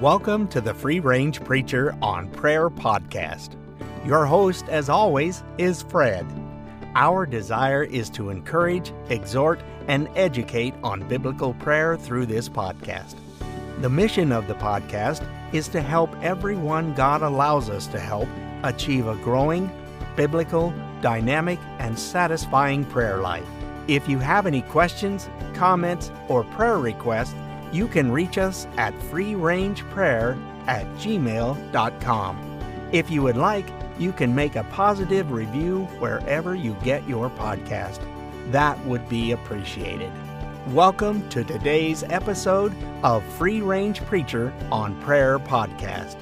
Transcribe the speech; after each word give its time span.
Welcome 0.00 0.46
to 0.50 0.60
the 0.60 0.74
Free 0.74 1.00
Range 1.00 1.42
Preacher 1.42 1.92
on 2.00 2.28
Prayer 2.30 2.70
podcast. 2.70 3.56
Your 4.06 4.26
host, 4.26 4.68
as 4.68 4.88
always, 4.88 5.42
is 5.58 5.82
Fred. 5.82 6.24
Our 6.94 7.26
desire 7.26 7.82
is 7.82 8.08
to 8.10 8.30
encourage, 8.30 8.92
exhort, 9.08 9.60
and 9.88 10.08
educate 10.14 10.74
on 10.84 11.08
biblical 11.08 11.52
prayer 11.54 11.96
through 11.96 12.26
this 12.26 12.48
podcast. 12.48 13.16
The 13.80 13.90
mission 13.90 14.30
of 14.30 14.46
the 14.46 14.54
podcast 14.54 15.28
is 15.52 15.66
to 15.70 15.80
help 15.80 16.14
everyone 16.22 16.94
God 16.94 17.22
allows 17.22 17.68
us 17.68 17.88
to 17.88 17.98
help 17.98 18.28
achieve 18.62 19.08
a 19.08 19.16
growing, 19.16 19.68
biblical, 20.14 20.72
dynamic, 21.00 21.58
and 21.80 21.98
satisfying 21.98 22.84
prayer 22.84 23.18
life. 23.18 23.48
If 23.88 24.08
you 24.08 24.20
have 24.20 24.46
any 24.46 24.62
questions, 24.62 25.28
comments, 25.54 26.12
or 26.28 26.44
prayer 26.44 26.78
requests, 26.78 27.34
you 27.72 27.86
can 27.88 28.10
reach 28.10 28.38
us 28.38 28.66
at 28.76 28.94
freerangeprayer 29.10 30.40
at 30.66 30.86
gmail.com. 30.96 32.60
If 32.92 33.10
you 33.10 33.22
would 33.22 33.36
like, 33.36 33.68
you 33.98 34.12
can 34.12 34.34
make 34.34 34.56
a 34.56 34.64
positive 34.64 35.30
review 35.32 35.84
wherever 35.98 36.54
you 36.54 36.74
get 36.82 37.06
your 37.08 37.30
podcast. 37.30 38.00
That 38.52 38.82
would 38.86 39.08
be 39.08 39.32
appreciated. 39.32 40.12
Welcome 40.68 41.28
to 41.30 41.44
today's 41.44 42.02
episode 42.04 42.74
of 43.02 43.24
Free 43.24 43.60
Range 43.60 44.00
Preacher 44.06 44.52
on 44.70 45.00
Prayer 45.02 45.38
Podcast. 45.38 46.16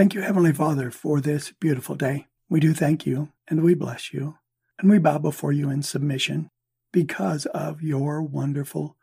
Thank 0.00 0.14
you, 0.14 0.22
Heavenly 0.22 0.54
Father, 0.54 0.90
for 0.90 1.20
this 1.20 1.52
beautiful 1.60 1.94
day. 1.94 2.26
We 2.48 2.58
do 2.58 2.72
thank 2.72 3.04
you 3.04 3.32
and 3.48 3.62
we 3.62 3.74
bless 3.74 4.14
you 4.14 4.38
and 4.78 4.90
we 4.90 4.98
bow 4.98 5.18
before 5.18 5.52
you 5.52 5.68
in 5.68 5.82
submission 5.82 6.48
because 6.90 7.44
of 7.44 7.82
your 7.82 8.22
wonderful 8.22 8.96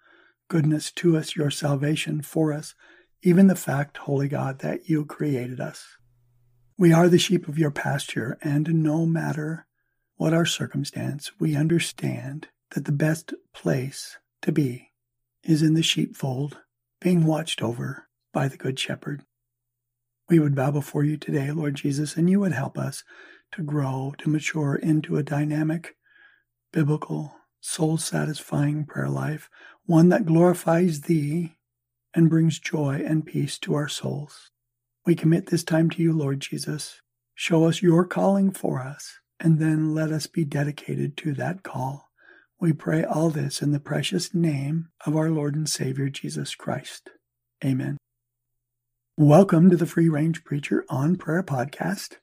goodness 0.48 0.92
to 0.94 1.16
us, 1.16 1.36
your 1.36 1.52
salvation 1.52 2.23
for 2.23 2.52
us, 2.52 2.73
even 3.22 3.45
the 3.45 3.56
fact, 3.56 3.98
Holy 3.98 4.28
God, 4.28 4.58
that 4.62 4.89
you 4.89 5.06
created 5.06 5.59
us. 5.59 5.86
We 6.80 6.92
are 6.92 7.09
the 7.09 7.20
sheep 7.20 7.48
of 7.48 7.59
your 7.59 7.70
pasture, 7.70 8.39
and 8.42 8.82
no 8.82 9.06
matter 9.06 9.67
what 10.16 10.34
our 10.34 10.48
circumstance, 10.48 11.32
we 11.39 11.56
understand 11.56 12.48
that 12.72 12.86
the 12.86 12.92
best 12.92 13.36
place 13.54 14.17
to 14.42 14.52
be 14.52 14.94
is 15.44 15.61
in 15.61 15.76
the 15.76 15.84
sheepfold, 15.84 16.58
being 17.00 17.23
watched 17.23 17.61
over 17.61 18.08
by 18.34 18.48
the 18.48 18.58
Good 18.58 18.80
Shepherd 18.80 19.23
we 20.30 20.39
would 20.39 20.56
bow 20.56 20.72
before 20.72 21.03
you 21.03 21.17
today, 21.17 21.52
Lord 21.52 21.75
Jesus, 21.75 22.17
and 22.17 22.30
you 22.30 22.39
would 22.42 22.52
help 22.52 22.78
us 22.78 23.03
to 23.53 23.64
grow, 23.64 24.14
to 24.17 24.30
mature 24.30 24.75
into 24.75 25.17
a 25.17 25.23
dynamic, 25.23 25.95
biblical, 26.73 27.33
soul 27.61 27.97
satisfying 27.97 28.86
prayer 28.86 29.09
life, 29.09 29.50
one 29.86 30.09
that 30.09 30.25
glorifies 30.25 31.02
Thee 31.02 31.55
and 32.14 32.30
brings 32.30 32.59
joy 32.59 33.02
and 33.05 33.25
peace 33.25 33.58
to 33.59 33.73
our 33.75 33.88
souls. 33.88 34.52
We 35.05 35.16
commit 35.16 35.48
this 35.48 35.64
time 35.64 35.89
to 35.92 36.02
you, 36.02 36.11
Lord 36.11 36.42
Jesus. 36.42 37.02
Show 37.36 37.66
us 37.66 37.81
your 37.81 38.05
calling 38.05 38.52
for 38.52 38.81
us, 38.81 39.20
and 39.39 39.59
then 39.59 39.94
let 39.94 40.11
us 40.11 40.28
be 40.28 40.44
dedicated 40.44 41.16
to 41.17 41.33
that 41.36 41.64
call. 41.64 42.09
We 42.59 42.73
pray 42.73 43.03
all 43.03 43.30
this 43.30 43.61
in 43.61 43.72
the 43.72 43.80
precious 43.80 44.33
name 44.33 44.89
of 45.05 45.16
our 45.16 45.30
Lord 45.30 45.55
and 45.55 45.70
Savior 45.70 46.09
Jesus 46.09 46.55
Christ. 46.55 47.11
Amen. 47.64 47.97
Welcome 49.20 49.72
to 49.72 49.76
the 49.76 49.88
Free 49.88 50.10
Range 50.10 50.44
Preacher 50.44 50.86
on 50.90 51.16
Prayer 51.16 51.42
podcast. 51.42 52.18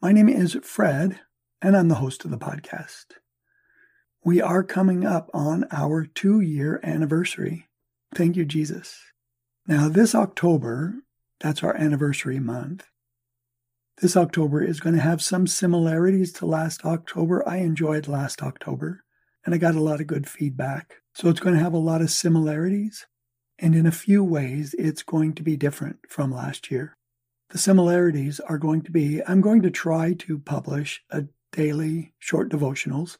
My 0.00 0.10
name 0.10 0.26
is 0.26 0.56
Fred, 0.62 1.20
and 1.60 1.76
I'm 1.76 1.88
the 1.88 1.96
host 1.96 2.24
of 2.24 2.30
the 2.30 2.38
podcast. 2.38 3.04
We 4.24 4.40
are 4.40 4.62
coming 4.62 5.04
up 5.04 5.28
on 5.34 5.66
our 5.70 6.06
two 6.06 6.40
year 6.40 6.80
anniversary. 6.82 7.68
Thank 8.14 8.36
you, 8.36 8.46
Jesus. 8.46 9.02
Now, 9.66 9.90
this 9.90 10.14
October, 10.14 11.02
that's 11.40 11.62
our 11.62 11.76
anniversary 11.76 12.40
month. 12.40 12.86
This 14.00 14.16
October 14.16 14.64
is 14.64 14.80
going 14.80 14.94
to 14.94 15.02
have 15.02 15.20
some 15.20 15.46
similarities 15.46 16.32
to 16.32 16.46
last 16.46 16.86
October. 16.86 17.46
I 17.46 17.58
enjoyed 17.58 18.08
last 18.08 18.42
October 18.42 19.04
and 19.44 19.54
I 19.54 19.58
got 19.58 19.74
a 19.74 19.82
lot 19.82 20.00
of 20.00 20.06
good 20.06 20.26
feedback. 20.26 21.02
So 21.12 21.28
it's 21.28 21.40
going 21.40 21.56
to 21.56 21.62
have 21.62 21.74
a 21.74 21.78
lot 21.78 22.00
of 22.00 22.10
similarities 22.10 23.06
and 23.60 23.74
in 23.74 23.86
a 23.86 23.92
few 23.92 24.24
ways, 24.24 24.74
it's 24.78 25.02
going 25.02 25.34
to 25.34 25.42
be 25.42 25.56
different 25.56 25.98
from 26.08 26.32
last 26.32 26.70
year. 26.70 26.96
The 27.50 27.58
similarities 27.58 28.40
are 28.40 28.58
going 28.58 28.82
to 28.82 28.90
be 28.90 29.20
I'm 29.26 29.40
going 29.40 29.62
to 29.62 29.70
try 29.70 30.14
to 30.14 30.38
publish 30.38 31.02
a 31.10 31.24
daily 31.52 32.14
short 32.18 32.48
devotionals 32.48 33.18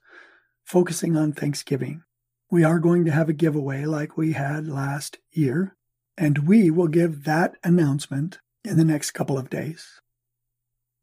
focusing 0.65 1.17
on 1.17 1.33
Thanksgiving. 1.33 2.05
We 2.51 2.65
are 2.65 2.79
going 2.79 3.05
to 3.05 3.11
have 3.11 3.29
a 3.29 3.35
giveaway 3.35 3.85
like 3.85 4.17
we 4.17 4.33
had 4.33 4.67
last 4.67 5.19
year, 5.31 5.77
and 6.17 6.49
we 6.49 6.71
will 6.71 6.89
give 6.89 7.25
that 7.25 7.57
announcement 7.63 8.39
in 8.65 8.77
the 8.77 8.85
next 8.85 9.11
couple 9.13 9.37
of 9.37 9.51
days. 9.51 10.01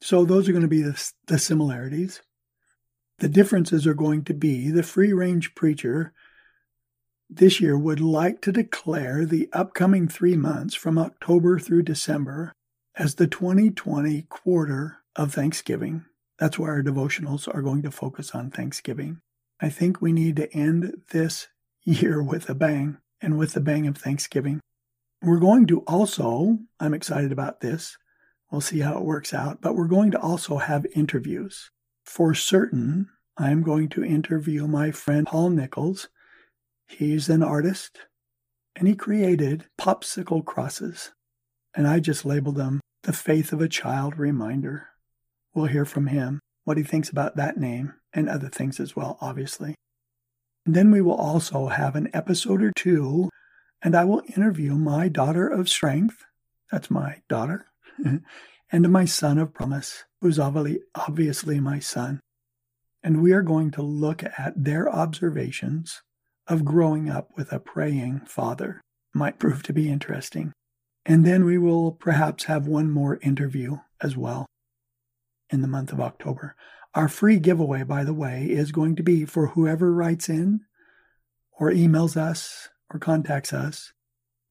So, 0.01 0.25
those 0.25 0.47
are 0.47 0.51
going 0.51 0.61
to 0.63 0.67
be 0.67 0.81
the, 0.81 1.11
the 1.27 1.39
similarities. 1.39 2.21
The 3.19 3.29
differences 3.29 3.87
are 3.87 3.95
going 3.95 4.23
to 4.25 4.33
be 4.33 4.69
the 4.69 4.83
free 4.83 5.11
range 5.11 5.55
preacher 5.55 6.13
this 7.29 7.59
year 7.59 7.77
would 7.77 7.99
like 7.99 8.41
to 8.41 8.51
declare 8.51 9.25
the 9.25 9.49
upcoming 9.51 10.07
three 10.07 10.35
months 10.35 10.75
from 10.75 10.97
October 10.97 11.59
through 11.59 11.83
December 11.83 12.53
as 12.95 13.15
the 13.15 13.27
2020 13.27 14.23
quarter 14.23 14.99
of 15.15 15.33
Thanksgiving. 15.33 16.05
That's 16.39 16.57
where 16.57 16.71
our 16.71 16.83
devotionals 16.83 17.53
are 17.53 17.61
going 17.61 17.81
to 17.81 17.91
focus 17.91 18.31
on 18.33 18.51
Thanksgiving. 18.51 19.19
I 19.59 19.69
think 19.69 20.01
we 20.01 20.13
need 20.13 20.35
to 20.37 20.53
end 20.55 21.01
this 21.11 21.47
year 21.83 22.21
with 22.21 22.49
a 22.49 22.55
bang 22.55 22.97
and 23.21 23.37
with 23.37 23.53
the 23.53 23.61
bang 23.61 23.87
of 23.87 23.97
Thanksgiving. 23.97 24.59
We're 25.21 25.39
going 25.39 25.65
to 25.67 25.81
also, 25.81 26.59
I'm 26.79 26.93
excited 26.93 27.31
about 27.31 27.61
this. 27.61 27.97
We'll 28.51 28.61
see 28.61 28.79
how 28.79 28.97
it 28.97 29.03
works 29.03 29.33
out, 29.33 29.61
but 29.61 29.75
we're 29.75 29.87
going 29.87 30.11
to 30.11 30.19
also 30.19 30.57
have 30.57 30.85
interviews. 30.95 31.71
For 32.05 32.33
certain, 32.33 33.09
I'm 33.35 33.63
going 33.63 33.89
to 33.89 34.03
interview 34.03 34.67
my 34.67 34.91
friend 34.91 35.27
Paul 35.27 35.49
Nichols 35.49 36.07
He's 36.87 37.29
an 37.29 37.43
artist 37.43 37.99
and 38.75 38.87
he 38.87 38.95
created 38.95 39.65
popsicle 39.79 40.43
crosses. 40.45 41.11
And 41.75 41.87
I 41.87 41.99
just 41.99 42.25
labeled 42.25 42.55
them 42.55 42.79
the 43.03 43.13
Faith 43.13 43.51
of 43.51 43.61
a 43.61 43.67
Child 43.67 44.17
Reminder. 44.17 44.89
We'll 45.53 45.65
hear 45.65 45.85
from 45.85 46.07
him 46.07 46.39
what 46.63 46.77
he 46.77 46.83
thinks 46.83 47.09
about 47.09 47.35
that 47.35 47.57
name 47.57 47.93
and 48.13 48.29
other 48.29 48.49
things 48.49 48.79
as 48.79 48.95
well, 48.95 49.17
obviously. 49.21 49.75
And 50.65 50.75
then 50.75 50.91
we 50.91 51.01
will 51.01 51.15
also 51.15 51.67
have 51.67 51.95
an 51.95 52.09
episode 52.13 52.61
or 52.61 52.71
two, 52.75 53.29
and 53.81 53.95
I 53.95 54.05
will 54.05 54.23
interview 54.35 54.75
my 54.75 55.07
daughter 55.07 55.47
of 55.47 55.69
strength. 55.69 56.25
That's 56.71 56.91
my 56.91 57.21
daughter. 57.29 57.67
and 58.71 58.89
my 58.91 59.05
son 59.05 59.37
of 59.37 59.53
promise, 59.53 60.03
who's 60.21 60.39
obviously 60.39 61.59
my 61.59 61.79
son. 61.79 62.19
And 63.03 63.21
we 63.21 63.31
are 63.31 63.43
going 63.43 63.71
to 63.71 63.81
look 63.81 64.23
at 64.23 64.53
their 64.55 64.89
observations 64.89 66.01
of 66.47 66.65
growing 66.65 67.09
up 67.09 67.29
with 67.35 67.51
a 67.51 67.59
praying 67.59 68.21
father 68.25 68.81
might 69.13 69.39
prove 69.39 69.63
to 69.63 69.73
be 69.73 69.89
interesting. 69.89 70.53
And 71.05 71.25
then 71.25 71.45
we 71.45 71.57
will 71.57 71.91
perhaps 71.91 72.45
have 72.45 72.67
one 72.67 72.91
more 72.91 73.19
interview 73.21 73.77
as 74.01 74.17
well 74.17 74.45
in 75.49 75.61
the 75.61 75.67
month 75.67 75.91
of 75.91 76.01
October. 76.01 76.55
Our 76.93 77.07
free 77.07 77.39
giveaway, 77.39 77.83
by 77.83 78.03
the 78.03 78.13
way, 78.13 78.45
is 78.45 78.71
going 78.71 78.95
to 78.97 79.03
be 79.03 79.25
for 79.25 79.47
whoever 79.47 79.93
writes 79.93 80.29
in 80.29 80.61
or 81.59 81.71
emails 81.71 82.17
us 82.17 82.69
or 82.91 82.99
contacts 82.99 83.53
us 83.53 83.93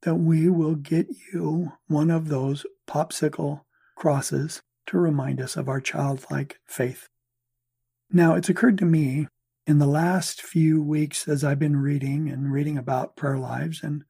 that 0.02 0.16
we 0.16 0.48
will 0.48 0.74
get 0.74 1.08
you 1.32 1.72
one 1.88 2.10
of 2.10 2.28
those 2.28 2.64
popsicle 2.86 3.62
crosses 3.96 4.62
to 4.86 4.98
remind 4.98 5.40
us 5.40 5.56
of 5.56 5.68
our 5.68 5.80
childlike 5.80 6.58
faith. 6.66 7.08
Now, 8.10 8.34
it's 8.34 8.48
occurred 8.48 8.78
to 8.78 8.84
me 8.84 9.26
in 9.66 9.78
the 9.78 9.86
last 9.86 10.40
few 10.40 10.80
weeks, 10.80 11.26
as 11.26 11.42
I've 11.42 11.58
been 11.58 11.76
reading 11.76 12.28
and 12.28 12.52
reading 12.52 12.78
about 12.78 13.16
prayer 13.16 13.38
lives 13.38 13.82
and, 13.82 14.04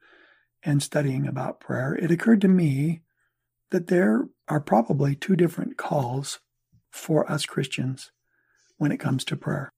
and 0.63 0.83
studying 0.83 1.27
about 1.27 1.61
prayer, 1.61 1.95
it 1.95 2.11
occurred 2.11 2.43
to 2.43 2.49
me 2.49 3.01
that 3.71 3.87
there 3.87 4.29
are 4.49 4.61
probably 4.61 5.15
two 5.15 5.35
different 5.35 5.79
calls 5.79 6.41
for 6.91 7.31
us 7.31 7.47
Christians 7.47 8.13
when 8.77 8.93
it 8.93 9.01
comes 9.01 9.25
to 9.25 9.37
prayer. 9.37 9.71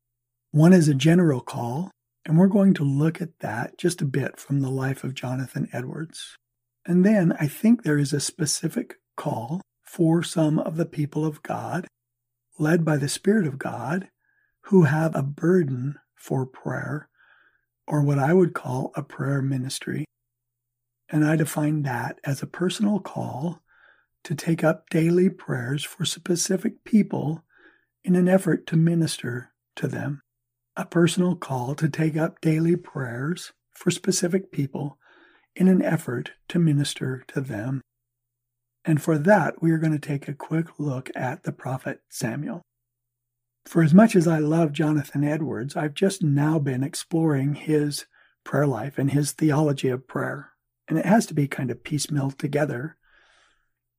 One 0.51 0.73
is 0.73 0.89
a 0.89 0.95
general 0.95 1.41
call, 1.41 1.93
and 2.27 2.37
we're 2.37 2.49
going 2.49 2.75
to 2.75 2.85
look 2.85 3.23
at 3.23 3.39
that 3.41 3.79
just 3.79 4.03
a 4.03 4.07
bit 4.07 4.41
from 4.41 4.61
the 4.61 4.71
life 4.71 5.05
of 5.05 5.15
Jonathan 5.15 5.69
Edwards. 5.73 6.37
And 6.85 7.05
then 7.05 7.35
I 7.39 7.47
think 7.47 7.83
there 7.83 7.99
is 7.99 8.13
a 8.13 8.21
specific 8.21 8.97
call 9.17 9.61
for 9.85 10.23
some 10.23 10.59
of 10.59 10.77
the 10.77 10.87
people 10.87 11.25
of 11.25 11.43
God, 11.43 11.87
led 12.59 12.85
by 12.85 12.97
the 12.97 13.09
Spirit 13.09 13.47
of 13.47 13.59
God, 13.59 14.09
who 14.69 14.83
have 14.83 15.15
a 15.15 15.23
burden 15.23 15.99
for 16.15 16.45
prayer, 16.45 17.09
or 17.87 18.03
what 18.03 18.19
I 18.19 18.35
would 18.35 18.53
call 18.53 18.93
a 18.95 19.03
prayer 19.03 19.41
ministry. 19.41 20.05
And 21.09 21.25
I 21.25 21.37
define 21.37 21.85
that 21.85 22.19
as 22.23 22.43
a 22.43 22.47
personal 22.47 23.01
call 23.01 23.63
to 24.25 24.35
take 24.35 24.63
up 24.63 24.91
daily 24.91 25.31
prayers 25.31 25.85
for 25.85 26.05
specific 26.05 26.85
people 26.85 27.45
in 28.05 28.15
an 28.15 28.29
effort 28.29 28.67
to 28.67 28.77
minister 28.77 29.53
to 29.77 29.89
them, 29.89 30.21
a 30.77 30.85
personal 30.85 31.35
call 31.35 31.75
to 31.75 31.89
take 31.89 32.19
up 32.19 32.39
daily 32.43 32.77
prayers 32.77 33.53
for 33.75 33.91
specific 33.91 34.53
people 34.53 34.99
in 35.57 35.67
an 35.69 35.81
effort 35.81 36.33
to 36.49 36.59
minister 36.59 37.25
to 37.29 37.41
them. 37.41 37.81
And 38.85 39.01
for 39.01 39.17
that, 39.17 39.63
we 39.63 39.71
are 39.71 39.79
going 39.79 39.99
to 39.99 39.99
take 39.99 40.29
a 40.29 40.35
quick 40.35 40.79
look 40.79 41.11
at 41.17 41.45
the 41.45 41.53
prophet 41.53 42.03
Samuel. 42.11 42.61
For 43.69 43.83
as 43.83 43.93
much 43.93 44.17
as 44.17 44.27
I 44.27 44.39
love 44.39 44.73
Jonathan 44.73 45.23
Edwards, 45.23 45.77
I've 45.77 45.93
just 45.93 46.23
now 46.23 46.59
been 46.59 46.83
exploring 46.83 47.55
his 47.55 48.07
prayer 48.43 48.67
life 48.67 48.97
and 48.97 49.11
his 49.11 49.33
theology 49.33 49.91
of 49.91 50.09
prayer. 50.09 50.53
And 50.89 50.99
it 50.99 51.05
has 51.05 51.27
to 51.27 51.35
be 51.35 51.47
kind 51.47 51.71
of 51.71 51.85
piecemeal 51.85 52.31
together 52.31 52.97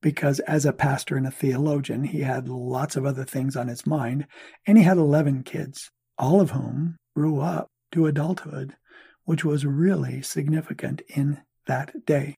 because 0.02 0.40
as 0.40 0.66
a 0.66 0.72
pastor 0.72 1.16
and 1.16 1.24
a 1.24 1.30
theologian, 1.30 2.02
he 2.02 2.22
had 2.22 2.48
lots 2.48 2.96
of 2.96 3.06
other 3.06 3.22
things 3.22 3.54
on 3.54 3.68
his 3.68 3.86
mind. 3.86 4.26
And 4.66 4.76
he 4.76 4.82
had 4.82 4.96
11 4.96 5.44
kids, 5.44 5.92
all 6.18 6.40
of 6.40 6.50
whom 6.50 6.96
grew 7.14 7.38
up 7.38 7.68
to 7.92 8.06
adulthood, 8.06 8.74
which 9.22 9.44
was 9.44 9.64
really 9.64 10.20
significant 10.20 11.00
in 11.06 11.42
that 11.68 12.04
day. 12.04 12.34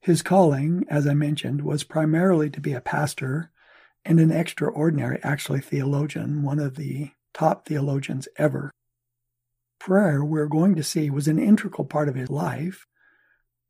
His 0.00 0.22
calling, 0.22 0.84
as 0.88 1.08
I 1.08 1.14
mentioned, 1.14 1.62
was 1.62 1.82
primarily 1.82 2.50
to 2.50 2.60
be 2.60 2.72
a 2.72 2.80
pastor 2.80 3.50
and 4.04 4.20
an 4.20 4.30
extraordinary, 4.30 5.18
actually, 5.22 5.60
theologian, 5.60 6.42
one 6.42 6.58
of 6.58 6.76
the 6.76 7.10
top 7.34 7.66
theologians 7.66 8.28
ever. 8.36 8.70
Prayer, 9.78 10.24
we're 10.24 10.46
going 10.46 10.74
to 10.74 10.82
see, 10.82 11.10
was 11.10 11.28
an 11.28 11.38
integral 11.38 11.84
part 11.84 12.08
of 12.08 12.14
his 12.14 12.30
life, 12.30 12.86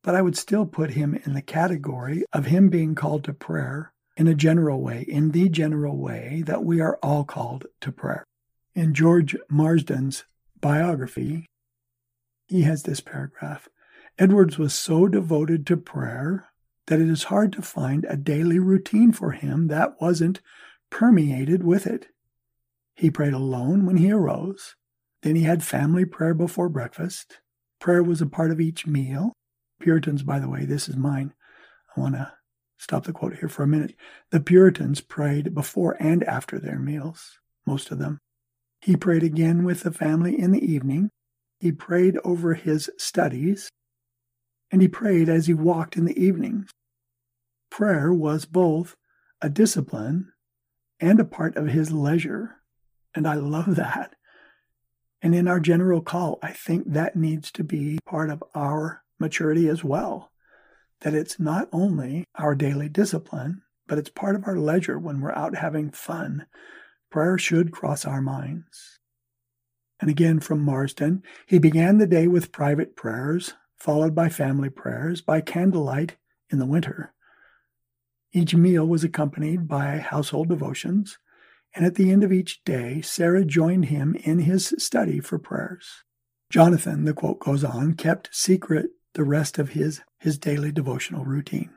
but 0.03 0.15
I 0.15 0.23
would 0.23 0.37
still 0.37 0.65
put 0.65 0.91
him 0.91 1.21
in 1.25 1.35
the 1.35 1.43
category 1.43 2.25
of 2.33 2.47
him 2.47 2.69
being 2.69 2.95
called 2.95 3.25
to 3.25 3.33
prayer 3.33 3.93
in 4.17 4.27
a 4.27 4.35
general 4.35 4.81
way, 4.81 5.05
in 5.07 5.33
the 5.33 5.49
general 5.49 5.97
way 5.97 6.43
that 6.47 6.65
we 6.65 6.81
are 6.81 6.99
all 7.03 7.25
called 7.25 7.67
to 7.81 7.93
prayer. 7.93 8.25
In 8.75 8.95
George 8.95 9.37
Marsden's 9.51 10.25
biography, 10.61 11.47
he 12.47 12.63
has 12.63 12.83
this 12.83 13.01
paragraph 13.01 13.69
Edwards 14.19 14.59
was 14.59 14.75
so 14.75 15.07
devoted 15.07 15.65
to 15.67 15.77
prayer 15.77 16.48
that 16.89 17.01
it 17.01 17.09
is 17.09 17.25
hard 17.25 17.53
to 17.53 17.63
find 17.63 18.05
a 18.09 18.17
daily 18.17 18.59
routine 18.59 19.13
for 19.13 19.33
him 19.33 19.69
that 19.69 20.01
wasn't 20.01 20.41
permeated 20.91 21.63
with 21.63 21.87
it. 21.87 22.09
He 22.95 23.11
prayed 23.11 23.35
alone 23.35 23.87
when 23.87 23.99
he 23.99 24.11
arose. 24.11 24.75
Then 25.23 25.37
he 25.37 25.43
had 25.43 25.63
family 25.63 26.05
prayer 26.05 26.35
before 26.35 26.69
breakfast. 26.69 27.41
Prayer 27.79 28.03
was 28.03 28.21
a 28.21 28.27
part 28.27 28.51
of 28.51 28.61
each 28.61 28.87
meal. 28.87 29.33
Puritans, 29.81 30.23
by 30.23 30.39
the 30.39 30.49
way, 30.49 30.65
this 30.65 30.89
is 30.89 30.97
mine. 30.97 31.35
I 31.97 32.01
want 32.01 32.15
to 32.17 32.33
stop 32.79 33.05
the 33.05 33.13
quote 33.13 33.37
here 33.37 33.49
for 33.49 33.63
a 33.63 33.69
minute. 33.69 33.95
The 34.31 34.41
Puritans 34.41 35.01
prayed 35.01 35.55
before 35.55 35.97
and 36.01 36.25
after 36.25 36.59
their 36.59 36.79
meals, 36.79 37.39
most 37.67 37.91
of 37.91 37.99
them. 37.99 38.19
He 38.81 38.97
prayed 38.97 39.23
again 39.23 39.65
with 39.65 39.83
the 39.83 39.93
family 39.93 40.39
in 40.39 40.53
the 40.53 40.65
evening. 40.65 41.11
He 41.61 41.73
prayed 41.73 42.17
over 42.25 42.55
his 42.55 42.89
studies, 42.97 43.69
and 44.71 44.81
he 44.81 44.89
prayed 44.89 45.29
as 45.29 45.49
he 45.49 45.55
walked 45.55 45.97
in 45.97 46.05
the 46.05 46.21
evenings. 46.21 46.71
Prayer 47.71 48.13
was 48.13 48.45
both 48.45 48.97
a 49.41 49.49
discipline 49.49 50.33
and 51.01 51.21
a 51.21 51.25
part 51.25 51.57
of 51.57 51.69
his 51.69 51.93
leisure, 51.93 52.57
and 53.15 53.27
I 53.27 53.35
love 53.35 53.77
that. 53.77 54.15
And 55.23 55.35
in 55.35 55.49
our 55.49 55.61
general 55.61 56.01
call, 56.01 56.39
I 56.43 56.53
think 56.53 56.93
that 56.93 57.17
needs 57.17 57.51
to 57.53 57.65
be 57.65 57.99
part 58.07 58.31
of 58.31 58.43
our 58.55 59.03
maturity 59.19 59.69
as 59.69 59.83
well. 59.83 60.31
That 61.01 61.15
it's 61.15 61.39
not 61.39 61.69
only 61.73 62.25
our 62.35 62.55
daily 62.55 62.89
discipline, 62.89 63.63
but 63.87 63.99
it's 63.99 64.11
part 64.11 64.37
of 64.37 64.47
our 64.47 64.57
leisure 64.57 64.99
when 64.99 65.21
we're 65.21 65.33
out 65.33 65.57
having 65.57 65.91
fun. 65.91 66.47
Prayer 67.11 67.39
should 67.39 67.73
cross 67.73 68.05
our 68.05 68.21
minds. 68.21 68.99
And 70.01 70.11
again 70.11 70.41
from 70.41 70.61
Marsden, 70.61 71.23
he 71.47 71.59
began 71.59 71.99
the 71.99 72.07
day 72.07 72.29
with 72.29 72.53
private 72.53 72.95
prayers, 72.95 73.55
followed 73.77 74.15
by 74.15 74.29
family 74.29 74.71
prayers 74.71 75.21
by 75.21 75.41
candlelight 75.41 76.17
in 76.51 76.59
the 76.59 76.67
winter. 76.67 77.13
Each 78.33 78.55
meal 78.55 78.87
was 78.87 79.05
accompanied 79.05 79.67
by 79.67 79.99
household 79.99 80.49
devotions, 80.49 81.19
and 81.75 81.85
at 81.85 81.95
the 81.95 82.11
end 82.11 82.23
of 82.23 82.33
each 82.33 82.63
day, 82.65 83.01
Sarah 83.01 83.45
joined 83.45 83.87
him 83.87 84.15
in 84.17 84.41
his 84.41 84.75
study 84.79 85.21
for 85.21 85.39
prayers. 85.39 86.05
Jonathan, 86.51 87.05
the 87.05 87.15
quote 87.15 87.41
goes 87.41 87.65
on, 87.65 87.95
kept 87.95 88.29
secret 88.33 88.91
the 89.15 89.25
rest 89.25 89.59
of 89.59 89.71
his, 89.71 90.01
his 90.19 90.39
daily 90.39 90.73
devotional 90.73 91.25
routine, 91.25 91.71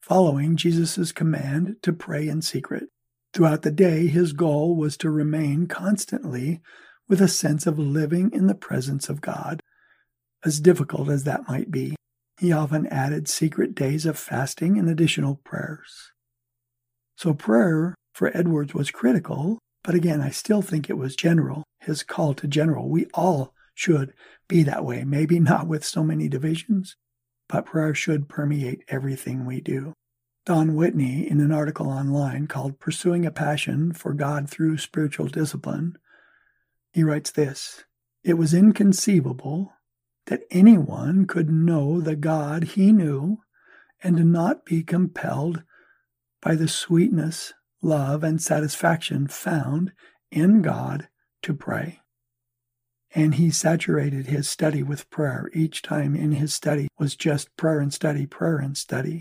following 0.00 0.56
Jesus' 0.56 1.12
command 1.12 1.76
to 1.82 1.92
pray 1.92 2.28
in 2.28 2.42
secret. 2.42 2.88
Throughout 3.32 3.62
the 3.62 3.70
day, 3.70 4.06
his 4.06 4.32
goal 4.32 4.76
was 4.76 4.96
to 4.98 5.10
remain 5.10 5.66
constantly 5.66 6.60
with 7.08 7.20
a 7.20 7.28
sense 7.28 7.66
of 7.66 7.78
living 7.78 8.30
in 8.32 8.46
the 8.46 8.54
presence 8.54 9.08
of 9.08 9.20
God 9.20 9.60
as 10.44 10.60
difficult 10.60 11.08
as 11.08 11.24
that 11.24 11.48
might 11.48 11.70
be, 11.70 11.96
he 12.38 12.52
often 12.52 12.86
added 12.88 13.28
secret 13.28 13.74
days 13.74 14.06
of 14.06 14.18
fasting 14.18 14.78
and 14.78 14.88
additional 14.88 15.36
prayers. 15.36 16.12
So 17.16 17.32
prayer 17.32 17.94
for 18.14 18.36
Edwards 18.36 18.74
was 18.74 18.90
critical, 18.90 19.58
but 19.82 19.94
again, 19.94 20.20
I 20.20 20.30
still 20.30 20.62
think 20.62 20.90
it 20.90 20.98
was 20.98 21.16
general, 21.16 21.64
his 21.80 22.02
call 22.02 22.34
to 22.34 22.46
general. 22.46 22.88
We 22.88 23.06
all 23.14 23.54
should 23.74 24.12
be 24.48 24.62
that 24.64 24.84
way, 24.84 25.04
maybe 25.04 25.40
not 25.40 25.66
with 25.66 25.84
so 25.84 26.02
many 26.02 26.28
divisions, 26.28 26.96
but 27.48 27.66
prayer 27.66 27.94
should 27.94 28.28
permeate 28.28 28.84
everything 28.88 29.44
we 29.46 29.60
do. 29.60 29.94
Don 30.44 30.74
Whitney, 30.76 31.28
in 31.28 31.40
an 31.40 31.50
article 31.50 31.88
online 31.88 32.46
called 32.46 32.78
Pursuing 32.78 33.26
a 33.26 33.32
Passion 33.32 33.92
for 33.92 34.12
God 34.12 34.48
Through 34.48 34.78
Spiritual 34.78 35.26
Discipline, 35.26 35.98
he 36.92 37.02
writes 37.02 37.30
this 37.30 37.84
It 38.22 38.34
was 38.34 38.54
inconceivable 38.54 39.72
that 40.26 40.42
anyone 40.50 41.26
could 41.26 41.50
know 41.50 42.00
the 42.00 42.16
God 42.16 42.64
he 42.64 42.92
knew 42.92 43.38
and 44.02 44.32
not 44.32 44.64
be 44.64 44.82
compelled 44.82 45.62
by 46.42 46.54
the 46.54 46.68
sweetness, 46.68 47.54
love, 47.82 48.22
and 48.22 48.40
satisfaction 48.40 49.26
found 49.26 49.92
in 50.30 50.62
God 50.62 51.08
to 51.42 51.54
pray. 51.54 52.00
And 53.14 53.36
he 53.36 53.50
saturated 53.50 54.26
his 54.26 54.48
study 54.48 54.82
with 54.82 55.08
prayer. 55.10 55.50
Each 55.54 55.80
time 55.80 56.14
in 56.14 56.32
his 56.32 56.52
study 56.52 56.88
was 56.98 57.16
just 57.16 57.56
prayer 57.56 57.80
and 57.80 57.92
study, 57.92 58.26
prayer 58.26 58.58
and 58.58 58.76
study, 58.76 59.20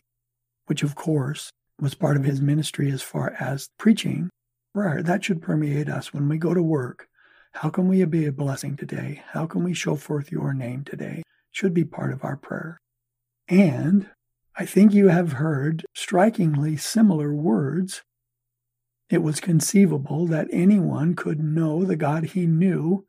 which 0.65 0.83
of 0.83 0.95
course 0.95 1.49
was 1.79 1.93
part 1.93 2.17
of 2.17 2.23
his 2.23 2.41
ministry 2.41 2.91
as 2.91 3.01
far 3.01 3.35
as 3.39 3.69
preaching 3.77 4.29
prayer. 4.73 5.01
That 5.01 5.23
should 5.23 5.41
permeate 5.41 5.87
us 5.87 6.13
when 6.13 6.27
we 6.27 6.37
go 6.37 6.53
to 6.53 6.63
work 6.63 7.07
how 7.55 7.69
can 7.69 7.87
we 7.87 8.03
be 8.03 8.25
a 8.25 8.33
blessing 8.33 8.75
today? 8.75 9.23
How 9.31 9.45
can 9.45 9.63
we 9.63 9.73
show 9.73 9.95
forth 9.95 10.31
your 10.31 10.53
name 10.53 10.83
today? 10.83 11.23
Should 11.51 11.73
be 11.73 11.85
part 11.85 12.11
of 12.11 12.23
our 12.23 12.35
prayer. 12.35 12.81
And 13.47 14.09
I 14.57 14.65
think 14.65 14.93
you 14.93 15.07
have 15.07 15.33
heard 15.33 15.85
strikingly 15.93 16.75
similar 16.75 17.33
words. 17.33 18.01
It 19.09 19.19
was 19.19 19.39
conceivable 19.39 20.27
that 20.27 20.49
anyone 20.51 21.15
could 21.15 21.39
know 21.39 21.85
the 21.85 21.95
God 21.95 22.25
he 22.25 22.45
knew 22.45 23.05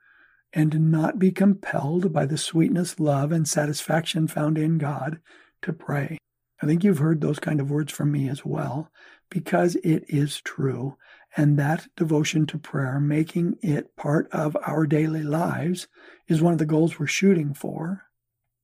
and 0.53 0.93
not 0.93 1.19
be 1.19 1.33
compelled 1.33 2.13
by 2.13 2.25
the 2.25 2.39
sweetness, 2.39 3.01
love, 3.01 3.33
and 3.33 3.49
satisfaction 3.49 4.29
found 4.29 4.59
in 4.59 4.79
God 4.79 5.19
to 5.63 5.73
pray. 5.73 6.19
I 6.63 6.67
think 6.67 6.85
you've 6.85 6.99
heard 6.99 7.21
those 7.21 7.41
kind 7.41 7.61
of 7.61 7.71
words 7.71 7.93
from 7.93 8.13
me 8.13 8.29
as 8.29 8.45
well, 8.45 8.91
because 9.29 9.75
it 9.77 10.05
is 10.09 10.41
true. 10.41 10.97
And 11.37 11.59
that 11.59 11.89
devotion 11.97 12.47
to 12.47 12.59
prayer, 12.59 12.99
making 12.99 13.59
it 13.61 13.95
part 13.95 14.27
of 14.33 14.57
our 14.67 14.87
daily 14.87 15.23
lives, 15.23 15.87
is 16.29 16.41
one 16.41 16.55
of 16.55 16.59
the 16.59 16.65
goals 16.65 16.99
we're 16.99 17.07
shooting 17.07 17.53
for. 17.53 18.05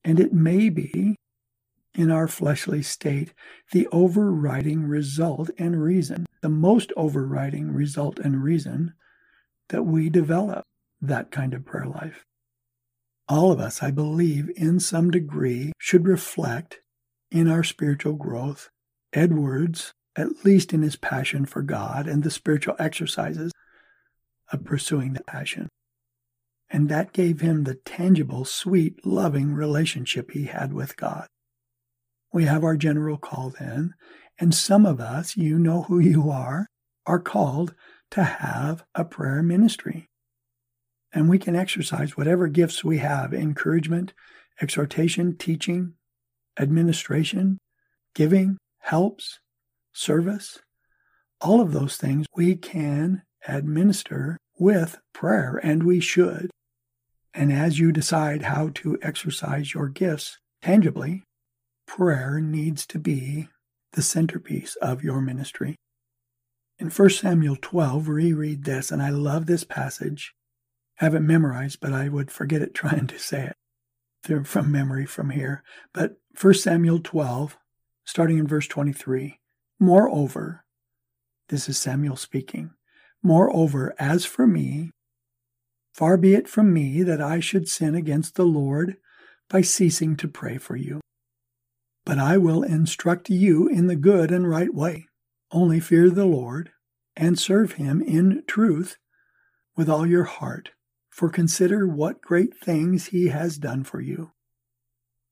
And 0.03 0.19
it 0.19 0.33
may 0.33 0.71
be, 0.71 1.17
in 1.95 2.11
our 2.11 2.27
fleshly 2.27 2.83
state, 2.83 3.35
the 3.73 3.87
overriding 3.89 4.85
result 4.85 5.51
and 5.59 5.83
reason, 5.83 6.25
the 6.41 6.49
most 6.49 6.93
overriding 6.97 7.73
result 7.73 8.19
and 8.19 8.43
reason 8.43 8.95
that 9.69 9.83
we 9.83 10.09
develop 10.09 10.65
that 11.03 11.31
kind 11.31 11.53
of 11.53 11.67
prayer 11.67 11.87
life. 11.87 12.25
All 13.29 13.53
of 13.53 13.61
us, 13.61 13.83
I 13.83 13.91
believe, 13.91 14.51
in 14.57 14.81
some 14.81 15.11
degree, 15.11 15.73
should 15.79 16.07
reflect 16.09 16.81
in 17.31 17.49
our 17.49 17.63
spiritual 17.63 18.15
growth 18.15 18.71
Edwards 19.13 19.93
at 20.17 20.45
least 20.45 20.73
in 20.73 20.83
his 20.83 20.97
passion 20.97 21.47
for 21.47 21.63
God 21.63 22.07
and 22.07 22.23
the 22.23 22.31
spiritual 22.31 22.77
exercises 22.79 23.53
of 24.53 24.65
pursuing 24.65 25.15
the 25.15 25.23
passion. 25.23 25.69
And 26.71 26.89
that 26.89 27.13
gave 27.13 27.41
him 27.41 27.65
the 27.65 27.75
tangible, 27.75 28.45
sweet, 28.45 29.05
loving 29.05 29.55
relationship 29.55 30.31
he 30.31 30.45
had 30.45 30.73
with 30.73 30.97
God. 30.97 31.27
We 32.33 32.45
have 32.45 32.65
our 32.65 32.77
general 32.77 33.19
call 33.19 33.51
then, 33.51 33.95
and 34.39 34.55
some 34.55 34.87
of 34.87 35.01
us, 35.01 35.37
you 35.37 35.59
know 35.59 35.83
who 35.83 35.99
you 35.99 36.31
are, 36.31 36.67
are 37.07 37.21
called 37.21 37.75
to 38.13 38.25
have 38.25 38.85
a 38.95 39.05
prayer 39.05 39.43
ministry. 39.43 40.09
And 41.13 41.29
we 41.29 41.39
can 41.39 41.55
exercise 41.55 42.17
whatever 42.17 42.49
gifts 42.49 42.83
we 42.83 42.99
have 42.99 43.35
encouragement, 43.35 44.15
exhortation, 44.61 45.37
teaching, 45.37 45.95
administration, 46.59 47.59
giving, 48.15 48.57
helps, 48.81 49.41
service, 49.93 50.59
all 51.41 51.61
of 51.61 51.73
those 51.73 51.97
things 51.97 52.27
we 52.37 52.55
can 52.55 53.23
administer 53.47 54.39
with 54.59 54.99
prayer, 55.13 55.61
and 55.63 55.83
we 55.83 56.01
should. 56.01 56.51
And 57.35 57.53
as 57.53 57.79
you 57.79 57.93
decide 57.93 58.43
how 58.43 58.71
to 58.75 58.99
exercise 59.03 59.75
your 59.75 59.89
gifts 59.89 60.39
tangibly, 60.61 61.25
prayer 61.87 62.41
needs 62.41 62.87
to 62.87 62.99
be 62.99 63.49
the 63.93 64.03
centerpiece 64.03 64.77
of 64.77 65.03
your 65.03 65.21
ministry. 65.21 65.77
In 66.79 66.89
1 66.89 67.11
Samuel 67.11 67.57
12, 67.61 68.09
reread 68.09 68.65
this, 68.65 68.91
and 68.91 69.03
I 69.03 69.11
love 69.11 69.47
this 69.47 69.65
passage. 69.65 70.35
I 71.01 71.05
have 71.05 71.15
it 71.15 71.21
memorized, 71.21 71.81
but 71.81 71.93
I 71.93 72.09
would 72.09 72.31
forget 72.31 72.63
it 72.63 72.75
trying 72.75 73.07
to 73.09 73.19
say 73.19 73.51
it 74.29 74.47
from 74.47 74.71
memory 74.71 75.07
from 75.07 75.31
here. 75.31 75.63
But 75.93 76.17
1 76.41 76.55
Samuel 76.55 77.01
12, 77.01 77.57
starting 78.05 78.39
in 78.39 78.47
verse 78.47 78.67
23. 78.67 79.39
Moreover, 79.83 80.63
this 81.49 81.69
is 81.69 81.77
Samuel 81.77 82.15
speaking. 82.15 82.71
Moreover, 83.21 83.97
as 83.99 84.25
for 84.25 84.47
me, 84.47 84.93
far 85.93 86.17
be 86.17 86.37
it 86.37 86.47
from 86.47 86.73
me 86.73 87.03
that 87.03 87.21
I 87.21 87.41
should 87.41 87.67
sin 87.67 87.97
against 87.97 88.37
the 88.37 88.45
Lord 88.45 88.97
by 89.51 89.63
ceasing 89.63 90.17
to 90.19 90.29
pray 90.29 90.57
for 90.57 90.77
you. 90.77 91.01
But 92.07 92.21
I 92.21 92.37
will 92.37 92.63
instruct 92.63 93.29
you 93.29 93.67
in 93.67 93.89
the 93.89 93.97
good 93.97 94.31
and 94.31 94.49
right 94.49 94.73
way. 94.73 95.09
Only 95.51 95.81
fear 95.81 96.11
the 96.11 96.27
Lord 96.27 96.71
and 97.17 97.37
serve 97.37 97.73
him 97.73 98.01
in 98.03 98.45
truth 98.47 98.99
with 99.77 99.89
all 99.89 100.07
your 100.07 100.25
heart, 100.25 100.71
for 101.11 101.29
consider 101.29 101.89
what 101.89 102.23
great 102.23 102.57
things 102.57 103.07
he 103.07 103.31
has 103.31 103.59
done 103.59 103.83
for 103.83 104.01
you. 104.01 104.31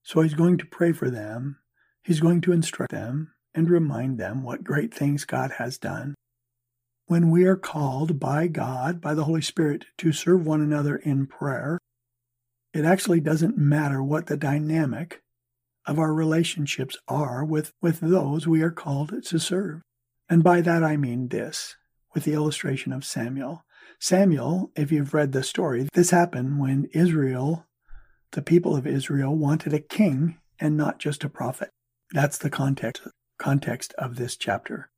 So 0.02 0.22
he's 0.22 0.34
going 0.34 0.58
to 0.58 0.66
pray 0.66 0.90
for 0.90 1.08
them, 1.08 1.60
he's 2.02 2.18
going 2.18 2.40
to 2.40 2.52
instruct 2.52 2.90
them 2.90 3.30
and 3.54 3.70
remind 3.70 4.18
them 4.18 4.42
what 4.42 4.64
great 4.64 4.92
things 4.92 5.24
God 5.24 5.52
has 5.58 5.78
done. 5.78 6.14
When 7.06 7.30
we 7.30 7.44
are 7.44 7.56
called 7.56 8.20
by 8.20 8.46
God, 8.46 9.00
by 9.00 9.14
the 9.14 9.24
Holy 9.24 9.42
Spirit, 9.42 9.86
to 9.98 10.12
serve 10.12 10.46
one 10.46 10.60
another 10.60 10.96
in 10.96 11.26
prayer, 11.26 11.78
it 12.72 12.84
actually 12.84 13.20
doesn't 13.20 13.58
matter 13.58 14.02
what 14.02 14.26
the 14.26 14.36
dynamic 14.36 15.22
of 15.86 15.98
our 15.98 16.14
relationships 16.14 16.96
are 17.08 17.44
with, 17.44 17.72
with 17.82 18.00
those 18.00 18.46
we 18.46 18.62
are 18.62 18.70
called 18.70 19.24
to 19.24 19.38
serve. 19.38 19.82
And 20.28 20.44
by 20.44 20.60
that 20.60 20.84
I 20.84 20.96
mean 20.96 21.28
this, 21.28 21.76
with 22.14 22.24
the 22.24 22.32
illustration 22.32 22.92
of 22.92 23.04
Samuel. 23.04 23.64
Samuel, 23.98 24.70
if 24.76 24.92
you've 24.92 25.12
read 25.12 25.32
the 25.32 25.42
story, 25.42 25.88
this 25.92 26.10
happened 26.10 26.60
when 26.60 26.88
Israel, 26.92 27.66
the 28.32 28.42
people 28.42 28.76
of 28.76 28.86
Israel, 28.86 29.34
wanted 29.34 29.74
a 29.74 29.80
king 29.80 30.38
and 30.60 30.76
not 30.76 31.00
just 31.00 31.24
a 31.24 31.28
prophet. 31.28 31.70
That's 32.12 32.38
the 32.38 32.50
context, 32.50 33.02
context 33.40 33.92
of 33.98 34.16
this 34.16 34.36
chapter. 34.36 34.90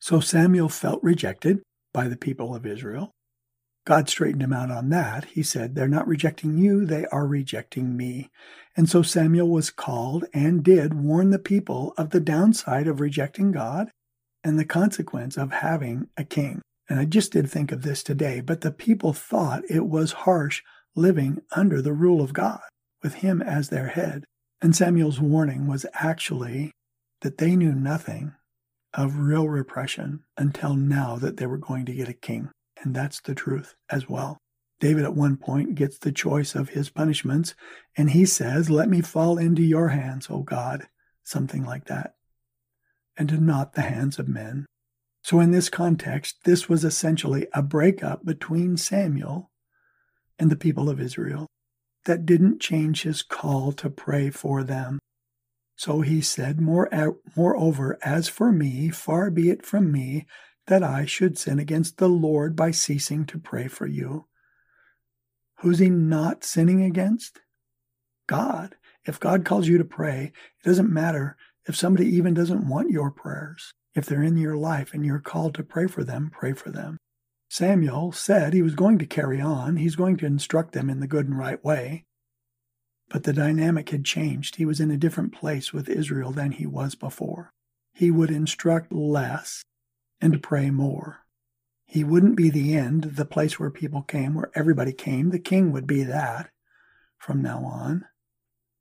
So 0.00 0.18
Samuel 0.18 0.68
felt 0.68 1.02
rejected 1.02 1.62
by 1.92 2.08
the 2.08 2.16
people 2.16 2.54
of 2.54 2.66
Israel. 2.66 3.12
God 3.86 4.08
straightened 4.08 4.42
him 4.42 4.52
out 4.52 4.70
on 4.70 4.88
that. 4.88 5.26
He 5.26 5.42
said, 5.42 5.74
They're 5.74 5.86
not 5.86 6.08
rejecting 6.08 6.56
you, 6.56 6.86
they 6.86 7.04
are 7.06 7.26
rejecting 7.26 7.96
me. 7.96 8.30
And 8.76 8.88
so 8.88 9.02
Samuel 9.02 9.48
was 9.48 9.70
called 9.70 10.24
and 10.32 10.64
did 10.64 10.94
warn 10.94 11.30
the 11.30 11.38
people 11.38 11.92
of 11.96 12.10
the 12.10 12.20
downside 12.20 12.88
of 12.88 13.00
rejecting 13.00 13.52
God 13.52 13.90
and 14.42 14.58
the 14.58 14.64
consequence 14.64 15.36
of 15.36 15.52
having 15.52 16.08
a 16.16 16.24
king. 16.24 16.62
And 16.88 16.98
I 16.98 17.04
just 17.04 17.32
did 17.32 17.50
think 17.50 17.72
of 17.72 17.82
this 17.82 18.02
today, 18.02 18.40
but 18.40 18.62
the 18.62 18.72
people 18.72 19.12
thought 19.12 19.62
it 19.68 19.86
was 19.86 20.12
harsh 20.12 20.62
living 20.96 21.42
under 21.52 21.80
the 21.80 21.92
rule 21.92 22.22
of 22.22 22.32
God 22.32 22.60
with 23.02 23.14
him 23.16 23.42
as 23.42 23.68
their 23.68 23.88
head. 23.88 24.24
And 24.60 24.74
Samuel's 24.74 25.20
warning 25.20 25.66
was 25.66 25.86
actually 25.94 26.72
that 27.24 27.38
they 27.38 27.56
knew 27.56 27.72
nothing 27.72 28.34
of 28.92 29.16
real 29.16 29.48
repression 29.48 30.22
until 30.36 30.74
now 30.74 31.16
that 31.16 31.38
they 31.38 31.46
were 31.46 31.56
going 31.56 31.86
to 31.86 31.94
get 31.94 32.06
a 32.06 32.12
king. 32.12 32.50
And 32.82 32.94
that's 32.94 33.18
the 33.22 33.34
truth 33.34 33.74
as 33.88 34.10
well. 34.10 34.36
David 34.78 35.04
at 35.04 35.16
one 35.16 35.38
point 35.38 35.74
gets 35.74 35.96
the 35.96 36.12
choice 36.12 36.54
of 36.54 36.68
his 36.68 36.90
punishments, 36.90 37.54
and 37.96 38.10
he 38.10 38.26
says, 38.26 38.68
Let 38.68 38.90
me 38.90 39.00
fall 39.00 39.38
into 39.38 39.62
your 39.62 39.88
hands, 39.88 40.26
O 40.28 40.40
God, 40.40 40.86
something 41.22 41.64
like 41.64 41.86
that, 41.86 42.16
and 43.16 43.40
not 43.40 43.72
the 43.72 43.80
hands 43.80 44.18
of 44.18 44.28
men. 44.28 44.66
So, 45.22 45.40
in 45.40 45.50
this 45.50 45.70
context, 45.70 46.44
this 46.44 46.68
was 46.68 46.84
essentially 46.84 47.46
a 47.54 47.62
breakup 47.62 48.26
between 48.26 48.76
Samuel 48.76 49.50
and 50.38 50.50
the 50.50 50.56
people 50.56 50.90
of 50.90 51.00
Israel 51.00 51.46
that 52.04 52.26
didn't 52.26 52.60
change 52.60 53.02
his 53.02 53.22
call 53.22 53.72
to 53.72 53.88
pray 53.88 54.28
for 54.28 54.62
them. 54.62 54.98
So 55.76 56.00
he 56.00 56.20
said, 56.20 56.60
Moreover, 56.60 57.98
as 58.02 58.28
for 58.28 58.52
me, 58.52 58.90
far 58.90 59.30
be 59.30 59.50
it 59.50 59.66
from 59.66 59.90
me 59.90 60.26
that 60.66 60.82
I 60.82 61.04
should 61.04 61.36
sin 61.36 61.58
against 61.58 61.98
the 61.98 62.08
Lord 62.08 62.56
by 62.56 62.70
ceasing 62.70 63.26
to 63.26 63.38
pray 63.38 63.68
for 63.68 63.86
you. 63.86 64.26
Who's 65.58 65.78
he 65.78 65.90
not 65.90 66.44
sinning 66.44 66.82
against? 66.82 67.40
God. 68.26 68.76
If 69.04 69.20
God 69.20 69.44
calls 69.44 69.68
you 69.68 69.76
to 69.78 69.84
pray, 69.84 70.32
it 70.62 70.66
doesn't 70.66 70.92
matter 70.92 71.36
if 71.66 71.76
somebody 71.76 72.08
even 72.08 72.34
doesn't 72.34 72.68
want 72.68 72.90
your 72.90 73.10
prayers. 73.10 73.72
If 73.94 74.06
they're 74.06 74.22
in 74.22 74.36
your 74.36 74.56
life 74.56 74.94
and 74.94 75.04
you're 75.04 75.20
called 75.20 75.54
to 75.54 75.62
pray 75.62 75.86
for 75.86 76.02
them, 76.02 76.30
pray 76.32 76.52
for 76.52 76.70
them. 76.70 76.98
Samuel 77.48 78.12
said 78.12 78.52
he 78.52 78.62
was 78.62 78.74
going 78.74 78.98
to 78.98 79.06
carry 79.06 79.40
on. 79.40 79.76
He's 79.76 79.96
going 79.96 80.16
to 80.18 80.26
instruct 80.26 80.72
them 80.72 80.88
in 80.90 81.00
the 81.00 81.06
good 81.06 81.26
and 81.26 81.38
right 81.38 81.62
way. 81.62 82.06
But 83.08 83.24
the 83.24 83.32
dynamic 83.32 83.90
had 83.90 84.04
changed. 84.04 84.56
He 84.56 84.64
was 84.64 84.80
in 84.80 84.90
a 84.90 84.96
different 84.96 85.32
place 85.32 85.72
with 85.72 85.88
Israel 85.88 86.32
than 86.32 86.52
he 86.52 86.66
was 86.66 86.94
before. 86.94 87.52
He 87.92 88.10
would 88.10 88.30
instruct 88.30 88.92
less 88.92 89.62
and 90.20 90.42
pray 90.42 90.70
more. 90.70 91.20
He 91.86 92.02
wouldn't 92.02 92.36
be 92.36 92.50
the 92.50 92.74
end, 92.76 93.04
the 93.16 93.24
place 93.24 93.60
where 93.60 93.70
people 93.70 94.02
came, 94.02 94.34
where 94.34 94.50
everybody 94.54 94.92
came. 94.92 95.30
The 95.30 95.38
king 95.38 95.70
would 95.70 95.86
be 95.86 96.02
that 96.02 96.50
from 97.18 97.40
now 97.40 97.64
on. 97.64 98.06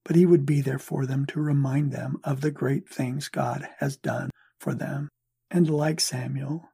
But 0.03 0.15
he 0.15 0.25
would 0.25 0.45
be 0.45 0.61
there 0.61 0.79
for 0.79 1.05
them 1.05 1.25
to 1.27 1.39
remind 1.39 1.91
them 1.91 2.19
of 2.23 2.41
the 2.41 2.51
great 2.51 2.89
things 2.89 3.29
God 3.29 3.67
has 3.79 3.97
done 3.97 4.31
for 4.59 4.73
them. 4.73 5.09
And 5.51 5.69
like 5.69 5.99
Samuel, 5.99 6.69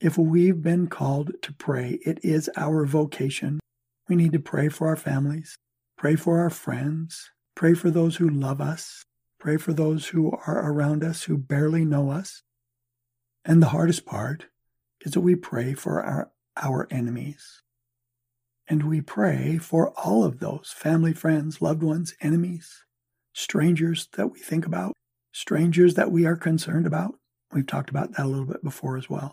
if 0.00 0.16
we've 0.16 0.62
been 0.62 0.86
called 0.86 1.32
to 1.42 1.52
pray, 1.52 1.98
it 2.04 2.18
is 2.22 2.48
our 2.56 2.86
vocation. 2.86 3.60
We 4.08 4.16
need 4.16 4.32
to 4.32 4.38
pray 4.38 4.68
for 4.68 4.88
our 4.88 4.96
families. 4.96 5.56
Pray 5.96 6.14
for 6.14 6.40
our 6.40 6.50
friends. 6.50 7.30
Pray 7.54 7.72
for 7.72 7.90
those 7.90 8.16
who 8.16 8.28
love 8.28 8.60
us. 8.60 9.04
Pray 9.40 9.56
for 9.56 9.72
those 9.72 10.08
who 10.08 10.30
are 10.30 10.70
around 10.70 11.02
us 11.02 11.22
who 11.22 11.38
barely 11.38 11.86
know 11.86 12.10
us. 12.10 12.42
And 13.46 13.62
the 13.62 13.68
hardest 13.68 14.04
part 14.04 14.46
is 15.00 15.12
that 15.12 15.20
we 15.20 15.36
pray 15.36 15.72
for 15.72 16.02
our, 16.02 16.30
our 16.56 16.86
enemies. 16.90 17.62
And 18.68 18.82
we 18.82 19.00
pray 19.00 19.56
for 19.56 19.90
all 19.92 20.22
of 20.22 20.38
those 20.38 20.74
family, 20.76 21.14
friends, 21.14 21.62
loved 21.62 21.82
ones, 21.82 22.14
enemies, 22.20 22.84
strangers 23.32 24.08
that 24.18 24.26
we 24.26 24.40
think 24.40 24.66
about, 24.66 24.92
strangers 25.32 25.94
that 25.94 26.10
we 26.10 26.26
are 26.26 26.36
concerned 26.36 26.86
about. 26.86 27.14
We've 27.52 27.66
talked 27.66 27.88
about 27.88 28.12
that 28.12 28.26
a 28.26 28.28
little 28.28 28.44
bit 28.44 28.62
before 28.62 28.98
as 28.98 29.08
well. 29.08 29.32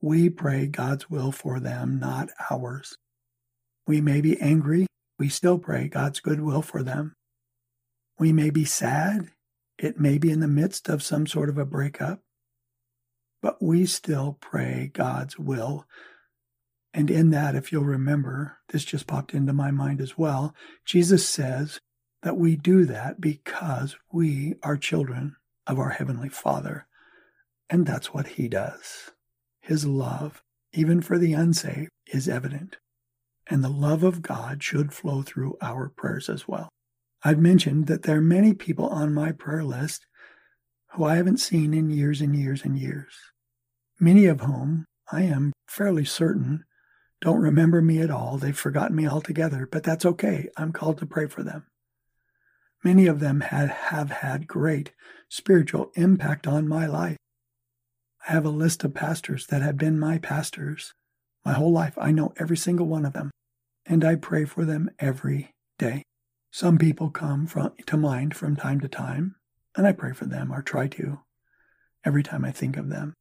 We 0.00 0.30
pray 0.30 0.68
God's 0.68 1.10
will 1.10 1.32
for 1.32 1.60
them, 1.60 1.98
not 1.98 2.30
ours. 2.50 2.94
We 3.86 4.00
may 4.00 4.22
be 4.22 4.40
angry 4.40 4.86
we 5.20 5.28
still 5.28 5.58
pray 5.58 5.86
God's 5.86 6.18
goodwill 6.18 6.62
for 6.62 6.82
them. 6.82 7.14
We 8.18 8.32
may 8.32 8.48
be 8.48 8.64
sad. 8.64 9.28
It 9.78 10.00
may 10.00 10.16
be 10.16 10.30
in 10.30 10.40
the 10.40 10.48
midst 10.48 10.88
of 10.88 11.02
some 11.02 11.26
sort 11.26 11.50
of 11.50 11.58
a 11.58 11.66
breakup. 11.66 12.20
But 13.42 13.62
we 13.62 13.84
still 13.84 14.38
pray 14.40 14.90
God's 14.94 15.38
will. 15.38 15.84
And 16.94 17.10
in 17.10 17.30
that, 17.32 17.54
if 17.54 17.70
you'll 17.70 17.84
remember, 17.84 18.60
this 18.70 18.82
just 18.82 19.06
popped 19.06 19.34
into 19.34 19.52
my 19.52 19.70
mind 19.70 20.00
as 20.00 20.16
well. 20.16 20.54
Jesus 20.86 21.28
says 21.28 21.80
that 22.22 22.38
we 22.38 22.56
do 22.56 22.86
that 22.86 23.20
because 23.20 23.96
we 24.10 24.54
are 24.62 24.78
children 24.78 25.36
of 25.66 25.78
our 25.78 25.90
Heavenly 25.90 26.30
Father. 26.30 26.86
And 27.68 27.84
that's 27.84 28.14
what 28.14 28.26
He 28.26 28.48
does. 28.48 29.10
His 29.60 29.84
love, 29.84 30.42
even 30.72 31.02
for 31.02 31.18
the 31.18 31.34
unsaved, 31.34 31.90
is 32.06 32.26
evident 32.26 32.78
and 33.50 33.64
the 33.64 33.68
love 33.68 34.04
of 34.04 34.22
God 34.22 34.62
should 34.62 34.92
flow 34.92 35.22
through 35.22 35.58
our 35.60 35.88
prayers 35.88 36.28
as 36.28 36.46
well. 36.46 36.68
I've 37.24 37.40
mentioned 37.40 37.88
that 37.88 38.04
there 38.04 38.18
are 38.18 38.22
many 38.22 38.54
people 38.54 38.86
on 38.86 39.12
my 39.12 39.32
prayer 39.32 39.64
list 39.64 40.06
who 40.92 41.04
I 41.04 41.16
haven't 41.16 41.38
seen 41.38 41.74
in 41.74 41.90
years 41.90 42.20
and 42.20 42.34
years 42.34 42.64
and 42.64 42.78
years, 42.78 43.14
many 43.98 44.26
of 44.26 44.40
whom 44.40 44.86
I 45.12 45.22
am 45.22 45.52
fairly 45.68 46.04
certain 46.04 46.64
don't 47.20 47.42
remember 47.42 47.82
me 47.82 48.00
at 48.00 48.10
all. 48.10 48.38
They've 48.38 48.56
forgotten 48.56 48.96
me 48.96 49.06
altogether, 49.06 49.68
but 49.70 49.82
that's 49.82 50.06
okay. 50.06 50.48
I'm 50.56 50.72
called 50.72 50.96
to 50.98 51.06
pray 51.06 51.26
for 51.26 51.42
them. 51.42 51.66
Many 52.82 53.06
of 53.06 53.20
them 53.20 53.40
had, 53.40 53.68
have 53.68 54.10
had 54.10 54.46
great 54.46 54.92
spiritual 55.28 55.90
impact 55.96 56.46
on 56.46 56.66
my 56.66 56.86
life. 56.86 57.18
I 58.26 58.32
have 58.32 58.46
a 58.46 58.50
list 58.50 58.84
of 58.84 58.94
pastors 58.94 59.46
that 59.48 59.60
have 59.60 59.76
been 59.76 59.98
my 59.98 60.16
pastors 60.16 60.94
my 61.44 61.52
whole 61.52 61.72
life. 61.72 61.94
I 61.98 62.10
know 62.10 62.32
every 62.38 62.56
single 62.56 62.86
one 62.86 63.04
of 63.04 63.12
them 63.12 63.30
and 63.86 64.04
I 64.04 64.16
pray 64.16 64.44
for 64.44 64.64
them 64.64 64.90
every 64.98 65.54
day. 65.78 66.02
Some 66.50 66.78
people 66.78 67.10
come 67.10 67.46
from, 67.46 67.72
to 67.86 67.96
mind 67.96 68.36
from 68.36 68.56
time 68.56 68.80
to 68.80 68.88
time, 68.88 69.36
and 69.76 69.86
I 69.86 69.92
pray 69.92 70.12
for 70.12 70.26
them 70.26 70.52
or 70.52 70.62
try 70.62 70.88
to 70.88 71.20
every 72.04 72.22
time 72.22 72.44
I 72.44 72.50
think 72.50 72.76
of 72.76 72.88
them. 72.88 73.14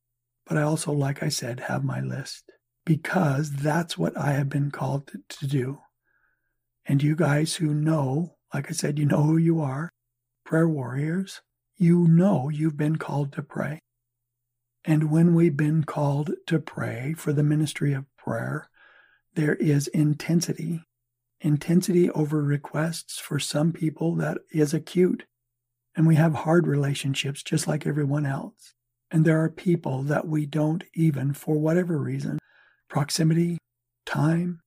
But 0.46 0.58
I 0.58 0.64
also, 0.64 0.92
like 0.92 1.22
I 1.22 1.30
said, 1.30 1.62
have 1.62 1.84
my 1.84 2.02
list 2.02 2.52
because 2.86 3.52
that's 3.52 3.98
what 3.98 4.18
I 4.18 4.32
have 4.32 4.50
been 4.50 4.72
called 4.72 5.12
to 5.30 5.48
do. 5.48 5.80
And 6.86 7.04
you 7.04 7.16
guys 7.16 7.56
who 7.56 7.74
know, 7.74 8.36
like 8.54 8.68
I 8.70 8.74
said, 8.74 8.98
you 8.98 9.06
know 9.06 9.22
who 9.22 9.38
you 9.38 9.62
are, 9.62 9.92
prayer 10.44 10.68
warriors, 10.68 11.42
you 11.78 12.08
know 12.08 12.50
you've 12.50 12.78
been 12.78 12.96
called 12.96 13.32
to 13.34 13.44
pray. 13.44 13.80
And 14.86 15.12
when 15.12 15.36
we've 15.36 15.56
been 15.56 15.84
called 15.84 16.32
to 16.48 16.58
pray 16.58 17.14
for 17.16 17.32
the 17.32 17.44
ministry 17.44 17.94
of 17.94 18.06
prayer, 18.18 18.70
there 19.40 19.56
is 19.56 19.88
intensity. 19.88 20.84
Intensity 21.40 22.10
over 22.10 22.44
requests 22.44 23.20
for 23.20 23.40
some 23.40 23.72
people 23.72 24.14
that 24.16 24.40
is 24.52 24.74
acute. 24.74 25.24
And 25.96 26.06
we 26.06 26.16
have 26.16 26.34
hard 26.34 26.68
relationships 26.68 27.42
just 27.42 27.66
like 27.66 27.88
everyone 27.88 28.26
else. 28.26 28.74
And 29.10 29.24
there 29.24 29.42
are 29.42 29.50
people 29.50 30.04
that 30.04 30.28
we 30.28 30.46
don't 30.46 30.84
even, 30.94 31.32
for 31.32 31.58
whatever 31.58 31.98
reason, 31.98 32.38
proximity, 32.90 33.58
time, 34.06 34.60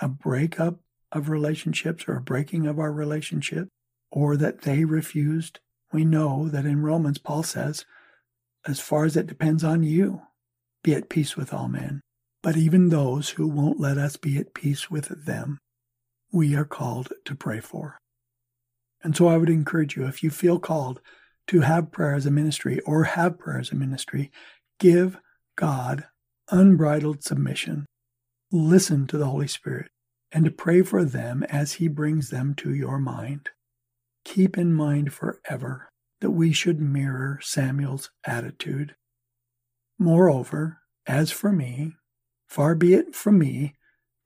a 0.00 0.08
breakup 0.08 0.80
of 1.12 1.28
relationships 1.28 2.04
or 2.08 2.16
a 2.16 2.22
breaking 2.22 2.66
of 2.66 2.78
our 2.78 2.92
relationship, 2.92 3.68
or 4.10 4.38
that 4.38 4.62
they 4.62 4.86
refused. 4.86 5.60
We 5.92 6.06
know 6.06 6.48
that 6.48 6.64
in 6.64 6.80
Romans, 6.80 7.18
Paul 7.18 7.42
says, 7.42 7.84
as 8.66 8.80
far 8.80 9.04
as 9.04 9.18
it 9.18 9.26
depends 9.26 9.62
on 9.62 9.82
you, 9.82 10.22
be 10.82 10.94
at 10.94 11.10
peace 11.10 11.36
with 11.36 11.52
all 11.52 11.68
men. 11.68 12.00
But 12.44 12.58
even 12.58 12.90
those 12.90 13.30
who 13.30 13.48
won't 13.48 13.80
let 13.80 13.96
us 13.96 14.18
be 14.18 14.36
at 14.36 14.52
peace 14.52 14.90
with 14.90 15.24
them, 15.24 15.56
we 16.30 16.54
are 16.54 16.66
called 16.66 17.10
to 17.24 17.34
pray 17.34 17.58
for. 17.58 17.96
And 19.02 19.16
so 19.16 19.28
I 19.28 19.38
would 19.38 19.48
encourage 19.48 19.96
you, 19.96 20.06
if 20.06 20.22
you 20.22 20.28
feel 20.28 20.58
called 20.58 21.00
to 21.46 21.60
have 21.60 21.90
prayer 21.90 22.14
as 22.14 22.26
a 22.26 22.30
ministry 22.30 22.80
or 22.80 23.04
have 23.04 23.38
prayer 23.38 23.58
as 23.58 23.72
a 23.72 23.76
ministry, 23.76 24.30
give 24.78 25.16
God 25.56 26.04
unbridled 26.50 27.24
submission. 27.24 27.86
Listen 28.52 29.06
to 29.06 29.16
the 29.16 29.26
Holy 29.26 29.48
Spirit 29.48 29.90
and 30.30 30.58
pray 30.58 30.82
for 30.82 31.02
them 31.02 31.44
as 31.44 31.72
He 31.72 31.88
brings 31.88 32.28
them 32.28 32.54
to 32.56 32.74
your 32.74 32.98
mind. 32.98 33.48
Keep 34.26 34.58
in 34.58 34.74
mind 34.74 35.14
forever 35.14 35.88
that 36.20 36.32
we 36.32 36.52
should 36.52 36.78
mirror 36.78 37.38
Samuel's 37.42 38.10
attitude. 38.26 38.94
Moreover, 39.98 40.80
as 41.06 41.30
for 41.30 41.50
me, 41.50 41.94
far 42.54 42.76
be 42.76 42.94
it 42.94 43.16
from 43.16 43.36
me 43.36 43.74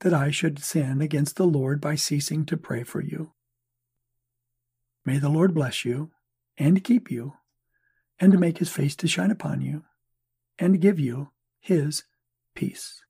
that 0.00 0.12
I 0.12 0.30
should 0.30 0.58
sin 0.58 1.00
against 1.00 1.36
the 1.36 1.46
Lord 1.46 1.80
by 1.80 1.94
ceasing 1.94 2.44
to 2.44 2.58
pray 2.58 2.82
for 2.82 3.00
you. 3.00 3.32
May 5.06 5.16
the 5.16 5.30
Lord 5.30 5.54
bless 5.54 5.82
you 5.82 6.10
and 6.58 6.84
keep 6.84 7.10
you, 7.10 7.32
and 8.20 8.38
make 8.38 8.58
his 8.58 8.68
face 8.68 8.94
to 8.96 9.08
shine 9.08 9.30
upon 9.30 9.62
you, 9.62 9.84
and 10.58 10.78
give 10.78 10.98
you 10.98 11.30
his 11.58 12.04
peace. 12.54 13.02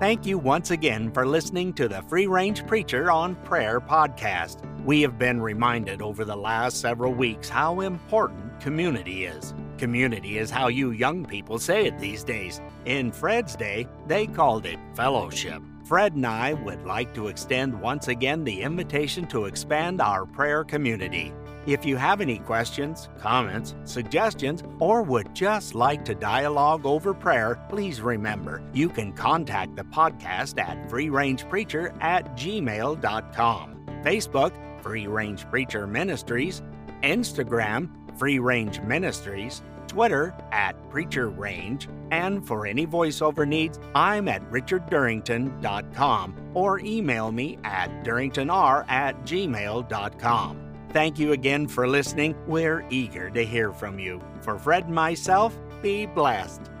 Thank 0.00 0.26
you 0.26 0.36
once 0.36 0.72
again 0.72 1.12
for 1.12 1.24
listening 1.24 1.74
to 1.74 1.86
the 1.86 2.02
Free 2.02 2.26
Range 2.26 2.66
Preacher 2.66 3.08
on 3.08 3.36
Prayer 3.44 3.80
podcast. 3.80 4.64
We 4.84 5.00
have 5.02 5.16
been 5.16 5.40
reminded 5.40 6.02
over 6.02 6.24
the 6.24 6.34
last 6.34 6.80
several 6.80 7.14
weeks 7.14 7.48
how 7.48 7.82
important 7.82 8.58
community 8.58 9.26
is. 9.26 9.54
Community 9.78 10.38
is 10.38 10.50
how 10.50 10.68
you 10.68 10.90
young 10.90 11.24
people 11.24 11.58
say 11.58 11.86
it 11.86 11.98
these 11.98 12.24
days. 12.24 12.60
In 12.84 13.12
Fred's 13.12 13.56
day, 13.56 13.86
they 14.06 14.26
called 14.26 14.66
it 14.66 14.78
fellowship. 14.94 15.62
Fred 15.84 16.14
and 16.14 16.26
I 16.26 16.54
would 16.54 16.84
like 16.86 17.12
to 17.14 17.28
extend 17.28 17.80
once 17.80 18.08
again 18.08 18.44
the 18.44 18.62
invitation 18.62 19.26
to 19.26 19.46
expand 19.46 20.00
our 20.00 20.24
prayer 20.24 20.64
community. 20.64 21.32
If 21.66 21.84
you 21.84 21.96
have 21.96 22.20
any 22.20 22.38
questions, 22.38 23.08
comments, 23.20 23.76
suggestions, 23.84 24.64
or 24.80 25.02
would 25.02 25.32
just 25.34 25.76
like 25.76 26.04
to 26.06 26.14
dialogue 26.14 26.86
over 26.86 27.14
prayer, 27.14 27.60
please 27.68 28.00
remember 28.00 28.62
you 28.72 28.88
can 28.88 29.12
contact 29.12 29.76
the 29.76 29.84
podcast 29.84 30.60
at 30.60 30.88
freerangepreacher 30.88 31.96
at 32.02 32.36
gmail.com, 32.36 33.86
Facebook, 34.02 34.82
Free 34.82 35.06
Range 35.06 35.48
Preacher 35.50 35.86
Ministries, 35.86 36.62
Instagram, 37.04 37.90
Free 38.16 38.38
Range 38.38 38.80
Ministries, 38.80 39.62
Twitter 39.86 40.34
at 40.52 40.74
Preacher 40.90 41.28
Range, 41.28 41.88
and 42.10 42.46
for 42.46 42.66
any 42.66 42.86
voiceover 42.86 43.46
needs, 43.46 43.78
I'm 43.94 44.28
at 44.28 44.42
richarddurrington.com 44.50 46.50
or 46.54 46.80
email 46.80 47.32
me 47.32 47.58
at 47.64 48.04
durringtonr 48.04 48.84
at 48.88 49.22
gmail.com. 49.24 50.58
Thank 50.90 51.18
you 51.18 51.32
again 51.32 51.68
for 51.68 51.88
listening. 51.88 52.34
We're 52.46 52.86
eager 52.90 53.30
to 53.30 53.44
hear 53.44 53.72
from 53.72 53.98
you. 53.98 54.20
For 54.42 54.58
Fred 54.58 54.84
and 54.84 54.94
myself, 54.94 55.58
be 55.80 56.06
blessed. 56.06 56.71